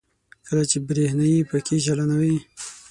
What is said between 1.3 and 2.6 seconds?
پکې چالانوي.